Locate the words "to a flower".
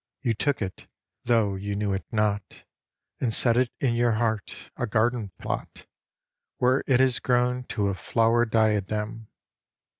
7.65-8.45